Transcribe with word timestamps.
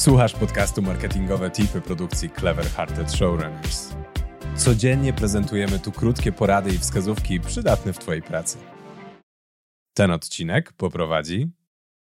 Słuchasz 0.00 0.32
podcastu 0.32 0.82
Marketingowe 0.82 1.50
Tipy 1.50 1.80
produkcji 1.80 2.30
Clever 2.30 2.66
Hearted 2.66 3.12
Showrunners. 3.12 3.88
Codziennie 4.56 5.12
prezentujemy 5.12 5.78
tu 5.78 5.92
krótkie 5.92 6.32
porady 6.32 6.74
i 6.74 6.78
wskazówki 6.78 7.40
przydatne 7.40 7.92
w 7.92 7.98
Twojej 7.98 8.22
pracy. 8.22 8.58
Ten 9.94 10.10
odcinek 10.10 10.72
poprowadzi 10.72 11.50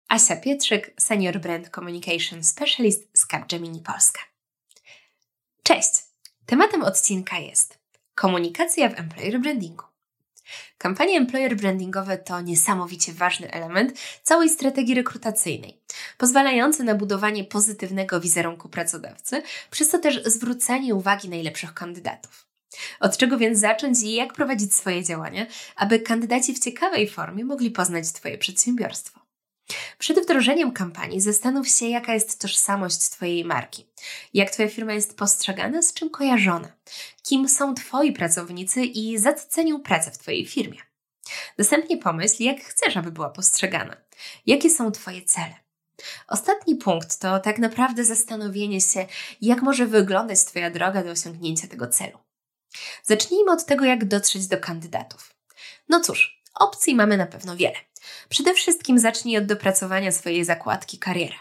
Asia 0.08 0.36
Pietrzyk, 0.36 0.94
Senior 1.00 1.40
Brand 1.40 1.70
Communication 1.70 2.44
Specialist 2.44 3.10
z 3.14 3.28
Capgemini 3.28 3.82
Polska. 3.82 4.20
Cześć! 5.64 5.92
Tematem 6.46 6.84
odcinka 6.84 7.38
jest 7.38 7.80
komunikacja 8.16 8.90
w 8.90 9.00
employer 9.00 9.40
brandingu. 9.40 9.89
Kampanie 10.78 11.18
employer 11.18 11.56
brandingowe 11.56 12.18
to 12.18 12.42
niesamowicie 12.42 13.14
ważny 13.14 13.52
element 13.52 14.00
całej 14.24 14.50
strategii 14.50 14.96
rekrutacyjnej, 14.96 15.82
pozwalający 16.18 16.84
na 16.84 16.96
budowanie 16.96 17.44
pozytywnego 17.44 18.20
wizerunku 18.20 18.70
pracodawcy, 18.70 19.42
przez 19.72 19.90
to 19.90 20.00
też 20.00 20.24
zwrócenie 20.26 20.96
uwagi 20.96 21.30
najlepszych 21.30 21.74
kandydatów. 21.74 22.50
Od 23.00 23.18
czego 23.18 23.38
więc 23.38 23.60
zacząć 23.60 24.02
i 24.04 24.14
jak 24.14 24.34
prowadzić 24.34 24.76
swoje 24.76 25.04
działania, 25.04 25.46
aby 25.76 26.00
kandydaci 26.00 26.54
w 26.56 26.60
ciekawej 26.60 27.10
formie 27.10 27.46
mogli 27.46 27.72
poznać 27.72 28.12
Twoje 28.12 28.38
przedsiębiorstwo? 28.38 29.29
Przed 29.98 30.20
wdrożeniem 30.20 30.72
kampanii 30.72 31.22
zastanów 31.22 31.68
się, 31.68 31.86
jaka 31.86 32.14
jest 32.14 32.40
tożsamość 32.40 33.00
Twojej 33.00 33.46
marki, 33.46 33.86
jak 34.34 34.50
Twoja 34.50 34.70
firma 34.70 34.94
jest 34.94 35.18
postrzegana, 35.18 35.82
z 35.82 35.94
czym 35.94 36.10
kojarzona, 36.10 36.72
kim 37.24 37.50
są 37.50 37.76
Twoi 37.76 38.14
pracownicy 38.14 38.84
i 38.86 39.18
za 39.18 39.34
co 39.34 39.50
cenią 39.50 39.82
pracę 39.82 40.12
w 40.12 40.18
Twojej 40.18 40.46
firmie. 40.46 40.80
Następnie 41.58 41.98
pomyśl, 41.98 42.44
jak 42.44 42.60
chcesz, 42.62 42.98
aby 42.98 43.12
była 43.12 43.30
postrzegana, 43.30 43.98
jakie 44.46 44.70
są 44.70 44.92
Twoje 44.92 45.22
cele. 45.22 45.56
Ostatni 46.28 46.76
punkt 46.76 47.20
to 47.20 47.40
tak 47.40 47.60
naprawdę 47.60 48.06
zastanowienie 48.06 48.82
się, 48.82 49.06
jak 49.42 49.62
może 49.62 49.86
wyglądać 49.86 50.46
Twoja 50.46 50.70
droga 50.70 51.04
do 51.04 51.12
osiągnięcia 51.12 51.68
tego 51.68 51.88
celu. 51.88 52.20
Zacznijmy 53.04 53.52
od 53.52 53.66
tego, 53.66 53.86
jak 53.86 54.06
dotrzeć 54.06 54.48
do 54.48 54.58
kandydatów. 54.58 55.36
No 55.90 56.00
cóż, 56.00 56.44
opcji 56.56 56.96
mamy 56.96 57.18
na 57.18 57.26
pewno 57.26 57.56
wiele. 57.56 57.76
Przede 58.30 58.54
wszystkim 58.54 59.00
zacznij 59.00 59.38
od 59.38 59.46
dopracowania 59.46 60.12
swojej 60.12 60.46
zakładki 60.46 60.98
kariera. 60.98 61.36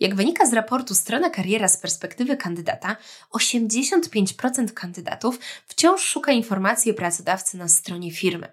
Jak 0.00 0.14
wynika 0.14 0.46
z 0.46 0.52
raportu 0.52 0.94
Strona 0.94 1.30
Kariera 1.30 1.68
z 1.68 1.76
perspektywy 1.76 2.36
kandydata, 2.36 2.96
85% 3.34 4.72
kandydatów 4.72 5.38
wciąż 5.66 6.02
szuka 6.02 6.32
informacji 6.32 6.90
o 6.90 6.94
pracodawcy 6.94 7.56
na 7.56 7.68
stronie 7.68 8.12
firmy. 8.12 8.52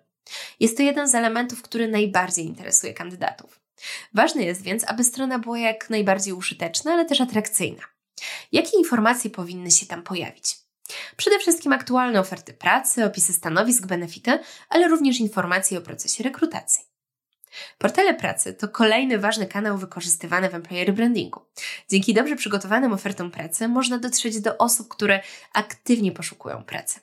Jest 0.59 0.77
to 0.77 0.83
jeden 0.83 1.07
z 1.07 1.15
elementów, 1.15 1.61
który 1.61 1.87
najbardziej 1.87 2.45
interesuje 2.45 2.93
kandydatów. 2.93 3.59
Ważne 4.13 4.43
jest 4.43 4.61
więc, 4.61 4.83
aby 4.87 5.03
strona 5.03 5.39
była 5.39 5.59
jak 5.59 5.89
najbardziej 5.89 6.33
użyteczna, 6.33 6.93
ale 6.93 7.05
też 7.05 7.21
atrakcyjna. 7.21 7.83
Jakie 8.51 8.77
informacje 8.77 9.29
powinny 9.29 9.71
się 9.71 9.85
tam 9.85 10.03
pojawić? 10.03 10.55
Przede 11.17 11.39
wszystkim 11.39 11.73
aktualne 11.73 12.19
oferty 12.19 12.53
pracy, 12.53 13.05
opisy 13.05 13.33
stanowisk, 13.33 13.85
benefity, 13.85 14.39
ale 14.69 14.87
również 14.87 15.19
informacje 15.19 15.77
o 15.77 15.81
procesie 15.81 16.23
rekrutacji. 16.23 16.85
Portale 17.77 18.13
pracy 18.13 18.53
to 18.53 18.67
kolejny 18.67 19.19
ważny 19.19 19.47
kanał 19.47 19.77
wykorzystywany 19.77 20.49
w 20.49 20.55
employer 20.55 20.93
brandingu. 20.93 21.41
Dzięki 21.89 22.13
dobrze 22.13 22.35
przygotowanym 22.35 22.93
ofertom 22.93 23.31
pracy 23.31 23.67
można 23.67 23.97
dotrzeć 23.97 24.41
do 24.41 24.57
osób, 24.57 24.87
które 24.87 25.21
aktywnie 25.53 26.11
poszukują 26.11 26.63
pracy. 26.63 26.99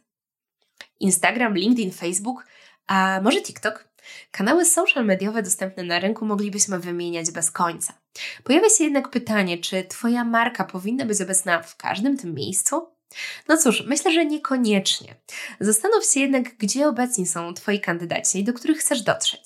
Instagram, 1.01 1.55
LinkedIn, 1.55 1.93
Facebook, 1.93 2.47
a 2.87 3.21
może 3.23 3.43
TikTok? 3.43 3.89
Kanały 4.31 4.65
social 4.65 5.05
mediowe 5.05 5.43
dostępne 5.43 5.83
na 5.83 5.99
rynku 5.99 6.27
moglibyśmy 6.27 6.79
wymieniać 6.79 7.31
bez 7.31 7.51
końca. 7.51 7.93
Pojawia 8.45 8.71
się 8.71 8.85
jednak 8.85 9.09
pytanie, 9.09 9.59
czy 9.59 9.85
Twoja 9.85 10.25
marka 10.25 10.65
powinna 10.65 11.05
być 11.05 11.21
obecna 11.21 11.63
w 11.63 11.77
każdym 11.77 12.17
tym 12.17 12.35
miejscu? 12.35 12.89
No 13.49 13.57
cóż, 13.57 13.85
myślę, 13.87 14.13
że 14.13 14.27
niekoniecznie. 14.27 15.15
Zastanów 15.61 16.05
się 16.05 16.21
jednak, 16.21 16.57
gdzie 16.57 16.89
obecni 16.89 17.27
są 17.27 17.55
Twoi 17.55 17.81
kandydaci, 17.81 18.45
do 18.45 18.53
których 18.53 18.79
chcesz 18.79 19.03
dotrzeć. 19.03 19.43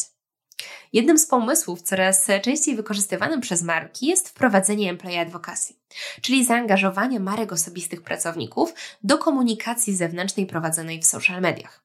Jednym 0.93 1.19
z 1.19 1.27
pomysłów 1.27 1.83
coraz 1.83 2.27
częściej 2.43 2.77
wykorzystywanym 2.77 3.41
przez 3.41 3.63
marki 3.63 4.07
jest 4.07 4.29
wprowadzenie 4.29 4.91
employee 4.91 5.19
advocacy, 5.19 5.75
czyli 6.21 6.45
zaangażowanie 6.45 7.21
marek 7.21 7.53
osobistych 7.53 8.03
pracowników 8.03 8.75
do 9.03 9.19
komunikacji 9.19 9.97
zewnętrznej 9.97 10.47
prowadzonej 10.47 11.01
w 11.01 11.07
social 11.07 11.41
mediach. 11.41 11.85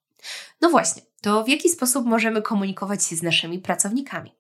No 0.62 0.70
właśnie, 0.70 1.02
to 1.22 1.44
w 1.44 1.50
jaki 1.50 1.70
sposób 1.70 2.06
możemy 2.06 2.42
komunikować 2.42 3.06
się 3.06 3.16
z 3.16 3.24
naszymi 3.24 3.60
pracownikami? 3.60 4.32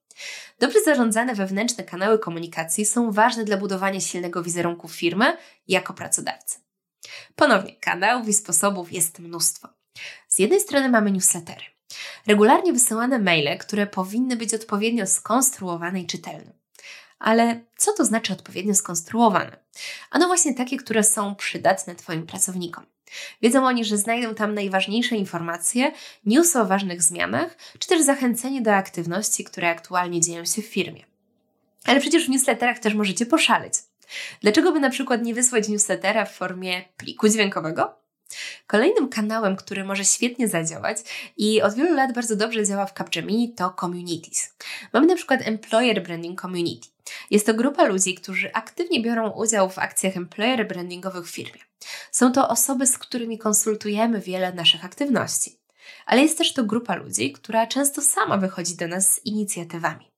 Dobrze 0.59 0.81
zarządzane 0.86 1.36
wewnętrzne 1.36 1.84
kanały 1.84 2.20
komunikacji 2.20 2.86
są 2.86 3.12
ważne 3.12 3.44
dla 3.44 3.58
budowania 3.58 4.00
silnego 4.00 4.44
wizerunku 4.44 4.88
firmy 4.88 5.38
jako 5.68 5.94
pracodawcy. 5.94 6.59
Ponownie, 7.36 7.75
kanałów 7.75 8.28
i 8.28 8.34
sposobów 8.34 8.94
jest 8.94 9.20
mnóstwo. 9.20 9.70
Z 10.28 10.40
jednej 10.40 10.59
strony 10.59 10.90
mamy 10.90 11.12
newslettery. 11.12 11.75
Regularnie 12.28 12.73
wysyłane 12.73 13.19
maile, 13.19 13.57
które 13.57 13.88
powinny 13.88 14.35
być 14.35 14.53
odpowiednio 14.53 15.07
skonstruowane 15.07 16.01
i 16.01 16.07
czytelne. 16.07 16.53
Ale 17.19 17.61
co 17.78 17.94
to 17.94 18.06
znaczy 18.06 18.33
odpowiednio 18.33 18.75
skonstruowane? 18.75 19.57
Ano 20.11 20.28
właśnie 20.28 20.53
takie, 20.53 20.78
które 20.78 21.03
są 21.03 21.35
przydatne 21.35 21.95
Twoim 21.95 22.25
pracownikom. 22.25 22.85
Wiedzą 23.41 23.66
oni, 23.66 23.85
że 23.85 23.97
znajdą 23.97 24.35
tam 24.35 24.53
najważniejsze 24.53 25.16
informacje, 25.16 25.91
newsy 26.25 26.59
o 26.59 26.66
ważnych 26.66 27.03
zmianach, 27.03 27.57
czy 27.79 27.88
też 27.88 28.01
zachęcenie 28.01 28.62
do 28.62 28.73
aktywności, 28.73 29.44
które 29.44 29.69
aktualnie 29.69 30.22
dzieją 30.22 30.45
się 30.45 30.62
w 30.62 30.66
firmie. 30.66 31.06
Ale 31.85 32.00
przecież 32.00 32.25
w 32.25 32.29
newsletterach 32.29 32.79
też 32.79 32.94
możecie 32.94 33.25
poszaleć. 33.25 33.73
Dlaczego 34.41 34.72
by 34.72 34.79
na 34.79 34.89
przykład 34.89 35.23
nie 35.23 35.33
wysłać 35.33 35.69
newslettera 35.69 36.25
w 36.25 36.35
formie 36.35 36.81
pliku 36.97 37.29
dźwiękowego? 37.29 38.05
Kolejnym 38.68 39.09
kanałem, 39.09 39.56
który 39.56 39.84
może 39.84 40.06
świetnie 40.06 40.47
zadziałać 40.47 40.97
i 41.38 41.62
od 41.62 41.74
wielu 41.74 41.96
lat 41.96 42.13
bardzo 42.13 42.36
dobrze 42.36 42.66
działa 42.66 42.86
w 42.86 42.94
Capgemini 42.94 43.53
to 43.53 43.75
communities. 43.80 44.53
Mamy 44.94 45.08
na 45.08 45.16
przykład 45.16 45.41
Employer 45.44 46.03
Branding 46.03 46.41
Community. 46.41 46.88
Jest 47.31 47.46
to 47.46 47.53
grupa 47.53 47.84
ludzi, 47.84 48.16
którzy 48.16 48.53
aktywnie 48.53 49.02
biorą 49.02 49.30
udział 49.31 49.69
w 49.69 49.80
akcjach 49.80 50.18
employer 50.18 50.68
brandingowych 50.68 51.28
w 51.28 51.31
firmie. 51.31 51.62
Są 52.12 52.31
to 52.31 52.50
osoby, 52.50 52.88
z 52.88 52.97
którymi 52.97 53.38
konsultujemy 53.38 54.22
wiele 54.22 54.53
naszych 54.53 54.86
aktywności. 54.86 55.59
Ale 56.06 56.22
jest 56.22 56.38
też 56.38 56.53
to 56.53 56.63
grupa 56.63 56.96
ludzi, 56.96 57.31
która 57.31 57.68
często 57.68 58.02
sama 58.02 58.38
wychodzi 58.38 58.75
do 58.75 58.88
nas 58.88 59.13
z 59.13 59.25
inicjatywami. 59.25 60.15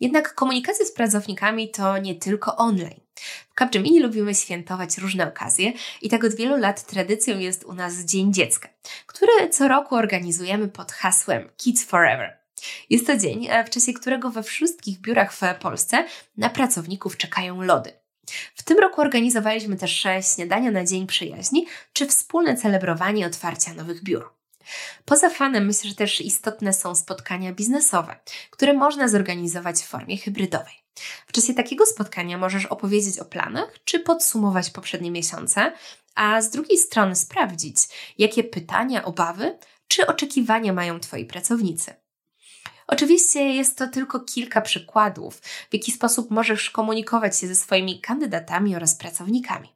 Jednak 0.00 0.34
komunikacja 0.34 0.86
z 0.86 0.92
pracownikami 0.92 1.70
to 1.70 1.98
nie 1.98 2.14
tylko 2.14 2.56
online. 2.56 3.00
W 3.50 3.54
Capgemini 3.58 4.00
lubimy 4.00 4.34
świętować 4.34 4.98
różne 4.98 5.28
okazje 5.28 5.72
i 6.02 6.08
tak 6.08 6.24
od 6.24 6.34
wielu 6.34 6.56
lat 6.56 6.86
tradycją 6.86 7.38
jest 7.38 7.64
u 7.64 7.72
nas 7.72 7.94
Dzień 7.94 8.32
Dziecka, 8.32 8.68
który 9.06 9.48
co 9.50 9.68
roku 9.68 9.94
organizujemy 9.94 10.68
pod 10.68 10.92
hasłem 10.92 11.50
Kids 11.56 11.84
Forever. 11.84 12.38
Jest 12.90 13.06
to 13.06 13.16
dzień, 13.16 13.48
w 13.66 13.70
czasie 13.70 13.92
którego 13.92 14.30
we 14.30 14.42
wszystkich 14.42 15.00
biurach 15.00 15.32
w 15.32 15.40
Polsce 15.60 16.04
na 16.36 16.50
pracowników 16.50 17.16
czekają 17.16 17.62
lody. 17.62 17.92
W 18.54 18.62
tym 18.62 18.78
roku 18.78 19.00
organizowaliśmy 19.00 19.76
też 19.76 20.06
śniadania 20.34 20.70
na 20.70 20.84
Dzień 20.84 21.06
Przyjaźni 21.06 21.66
czy 21.92 22.06
wspólne 22.06 22.56
celebrowanie 22.56 23.26
otwarcia 23.26 23.74
nowych 23.74 24.02
biur. 24.02 24.39
Poza 25.04 25.30
fanem 25.30 25.66
myślę, 25.66 25.90
że 25.90 25.96
też 25.96 26.20
istotne 26.20 26.72
są 26.72 26.94
spotkania 26.94 27.52
biznesowe, 27.52 28.16
które 28.50 28.72
można 28.72 29.08
zorganizować 29.08 29.76
w 29.76 29.86
formie 29.86 30.18
hybrydowej. 30.18 30.74
W 31.26 31.32
czasie 31.32 31.54
takiego 31.54 31.86
spotkania 31.86 32.38
możesz 32.38 32.66
opowiedzieć 32.66 33.18
o 33.18 33.24
planach 33.24 33.74
czy 33.84 34.00
podsumować 34.00 34.70
poprzednie 34.70 35.10
miesiące, 35.10 35.72
a 36.14 36.42
z 36.42 36.50
drugiej 36.50 36.78
strony 36.78 37.16
sprawdzić, 37.16 37.76
jakie 38.18 38.44
pytania, 38.44 39.04
obawy 39.04 39.58
czy 39.88 40.06
oczekiwania 40.06 40.72
mają 40.72 41.00
Twoi 41.00 41.24
pracownicy. 41.24 41.94
Oczywiście 42.86 43.40
jest 43.40 43.78
to 43.78 43.88
tylko 43.88 44.20
kilka 44.20 44.60
przykładów, 44.60 45.40
w 45.70 45.74
jaki 45.74 45.92
sposób 45.92 46.30
możesz 46.30 46.70
komunikować 46.70 47.38
się 47.38 47.46
ze 47.46 47.54
swoimi 47.54 48.00
kandydatami 48.00 48.76
oraz 48.76 48.94
pracownikami. 48.94 49.68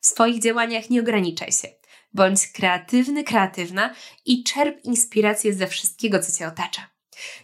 W 0.00 0.06
swoich 0.06 0.42
działaniach 0.42 0.90
nie 0.90 1.00
ograniczaj 1.00 1.52
się. 1.52 1.68
Bądź 2.14 2.46
kreatywny, 2.46 3.24
kreatywna 3.24 3.94
i 4.26 4.44
czerp 4.44 4.84
inspirację 4.84 5.54
ze 5.54 5.66
wszystkiego, 5.66 6.18
co 6.18 6.38
Cię 6.38 6.46
otacza. 6.46 6.90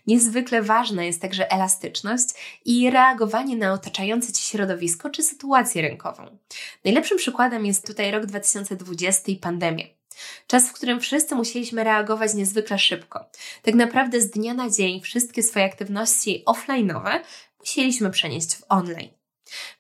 Niezwykle 0.07 0.63
ważna 0.63 1.05
jest 1.05 1.23
także 1.23 1.53
elastyczność 1.53 2.29
i 2.65 2.91
reagowanie 2.91 3.57
na 3.57 3.73
otaczające 3.73 4.33
Ci 4.33 4.43
środowisko 4.43 5.11
czy 5.11 5.23
sytuację 5.23 5.83
rynkową. 5.83 6.39
Najlepszym 6.85 7.19
przykładem 7.19 7.67
jest 7.67 7.87
tutaj 7.87 8.11
rok 8.11 8.27
2020 8.27 9.33
i 9.33 9.37
pandemia. 9.37 9.85
Czas, 10.47 10.69
w 10.69 10.73
którym 10.73 11.01
wszyscy 11.01 11.35
musieliśmy 11.35 11.85
reagować 11.85 12.35
niezwykle 12.35 12.79
szybko. 12.79 13.31
Tak 13.63 13.75
naprawdę 13.75 14.21
z 14.21 14.31
dnia 14.31 14.55
na 14.55 14.71
dzień 14.71 15.01
wszystkie 15.01 15.43
swoje 15.43 15.65
aktywności 15.65 16.45
offline'owe 16.47 17.21
musieliśmy 17.61 18.11
przenieść 18.11 18.57
w 18.57 18.65
online. 18.69 19.11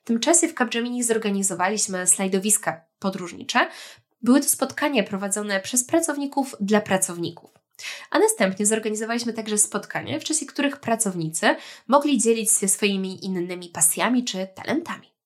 W 0.02 0.04
tym 0.04 0.20
czasie 0.20 0.48
w 0.48 0.54
Capgemini 0.54 1.02
zorganizowaliśmy 1.02 2.06
slajdowiska 2.06 2.80
podróżnicze. 2.98 3.70
Były 4.22 4.40
to 4.40 4.48
spotkania 4.48 5.02
prowadzone 5.02 5.60
przez 5.60 5.84
pracowników 5.84 6.56
dla 6.60 6.80
pracowników. 6.80 7.50
A 8.10 8.18
następnie 8.18 8.66
zorganizowaliśmy 8.66 9.32
także 9.32 9.58
spotkania, 9.58 10.20
w 10.20 10.24
czasie 10.24 10.46
których 10.46 10.76
pracownicy 10.76 11.56
mogli 11.88 12.18
dzielić 12.18 12.52
się 12.52 12.68
swoimi 12.68 13.24
innymi 13.24 13.68
pasjami 13.68 14.24
czy 14.24 14.48
talentami. 14.54 15.16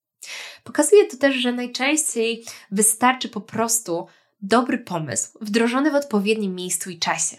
Pokazuje 0.64 1.06
to 1.06 1.16
też, 1.16 1.36
że 1.36 1.52
najczęściej 1.52 2.44
wystarczy 2.70 3.28
po 3.28 3.40
prostu 3.40 4.06
dobry 4.42 4.78
pomysł, 4.78 5.38
wdrożony 5.40 5.90
w 5.90 5.94
odpowiednim 5.94 6.54
miejscu 6.54 6.90
i 6.90 6.98
czasie. 6.98 7.36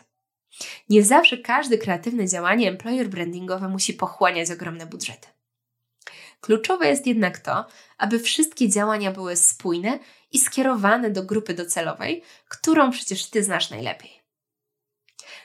Nie 0.90 1.04
zawsze 1.04 1.38
każde 1.38 1.78
kreatywne 1.78 2.28
działanie 2.28 2.70
employer 2.70 3.10
brandingowe 3.10 3.68
musi 3.68 3.94
pochłaniać 3.94 4.52
ogromne 4.52 4.86
budżety. 4.86 5.28
Kluczowe 6.42 6.88
jest 6.88 7.08
jednak 7.08 7.40
to, 7.40 7.66
aby 7.98 8.20
wszystkie 8.20 8.70
działania 8.70 9.12
były 9.12 9.36
spójne 9.36 10.00
i 10.32 10.40
skierowane 10.40 11.12
do 11.12 11.24
grupy 11.24 11.54
docelowej, 11.54 12.24
którą 12.48 12.92
przecież 12.92 13.26
Ty 13.26 13.44
znasz 13.44 13.70
najlepiej. 13.70 14.22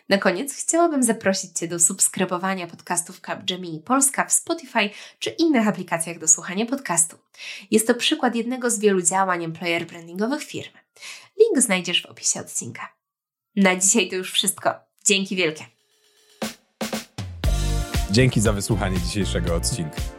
Na 0.08 0.18
koniec 0.18 0.54
chciałabym 0.54 1.02
zaprosić 1.02 1.58
Cię 1.58 1.68
do 1.68 1.78
subskrybowania 1.78 2.66
podcastów 2.66 3.20
Capgemini 3.20 3.80
Polska 3.80 4.24
w 4.24 4.32
Spotify 4.32 4.90
czy 5.18 5.30
innych 5.30 5.68
aplikacjach 5.68 6.18
do 6.18 6.28
słuchania 6.28 6.66
podcastu. 6.66 7.16
Jest 7.70 7.86
to 7.86 7.94
przykład 7.94 8.34
jednego 8.34 8.70
z 8.70 8.78
wielu 8.78 9.02
działań 9.02 9.44
employer 9.44 9.86
brandingowych 9.86 10.42
firmy. 10.42 10.78
Link 11.38 11.64
znajdziesz 11.64 12.02
w 12.02 12.06
opisie 12.06 12.40
odcinka. 12.40 12.88
Na 13.56 13.76
dzisiaj 13.76 14.08
to 14.08 14.16
już 14.16 14.32
wszystko. 14.32 14.74
Dzięki 15.04 15.36
wielkie. 15.36 15.64
Dzięki 18.10 18.40
za 18.40 18.52
wysłuchanie 18.52 19.00
dzisiejszego 19.00 19.54
odcinka. 19.54 20.15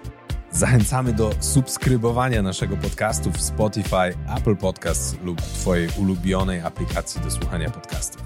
Zachęcamy 0.57 1.13
do 1.13 1.29
subskrybowania 1.39 2.41
naszego 2.41 2.77
podcastu 2.77 3.31
w 3.31 3.41
Spotify, 3.41 4.13
Apple 4.37 4.55
Podcasts 4.55 5.15
lub 5.23 5.41
Twojej 5.41 5.89
ulubionej 5.97 6.61
aplikacji 6.61 7.21
do 7.21 7.31
słuchania 7.31 7.69
podcastów. 7.69 8.21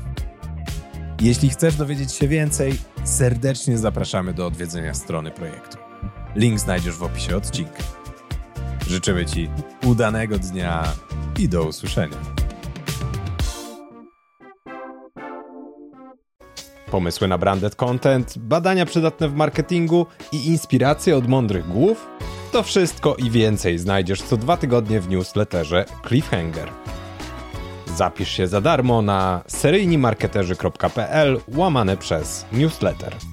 Jeśli 1.21 1.49
chcesz 1.49 1.75
dowiedzieć 1.75 2.13
się 2.13 2.27
więcej, 2.27 2.73
serdecznie 3.03 3.77
zapraszamy 3.77 4.33
do 4.33 4.47
odwiedzenia 4.47 4.93
strony 4.93 5.31
projektu. 5.31 5.77
Link 6.35 6.59
znajdziesz 6.59 6.95
w 6.95 7.03
opisie 7.03 7.37
odcinka. 7.37 7.83
Życzymy 8.87 9.25
Ci 9.25 9.49
udanego 9.85 10.39
dnia 10.39 10.83
i 11.39 11.49
do 11.49 11.63
usłyszenia. 11.63 12.40
Pomysły 16.91 17.27
na 17.27 17.37
branded 17.37 17.75
content, 17.75 18.37
badania 18.37 18.85
przydatne 18.85 19.29
w 19.29 19.35
marketingu 19.35 20.05
i 20.31 20.47
inspiracje 20.47 21.17
od 21.17 21.27
mądrych 21.27 21.67
głów? 21.67 22.07
To 22.51 22.63
wszystko 22.63 23.15
i 23.15 23.29
więcej 23.29 23.79
znajdziesz 23.79 24.21
co 24.21 24.37
dwa 24.37 24.57
tygodnie 24.57 25.01
w 25.01 25.09
newsletterze 25.09 25.85
Cliffhanger. 26.07 26.69
Zapisz 27.95 28.29
się 28.29 28.47
za 28.47 28.61
darmo 28.61 29.01
na 29.01 29.41
seryjnimarketerzy.pl 29.47 31.39
łamane 31.47 31.97
przez 31.97 32.45
newsletter. 32.53 33.30